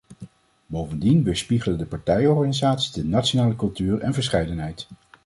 [0.65, 4.87] Bovendien weerspiegelen de partijorganisaties de nationale cultuur en verscheidenheid.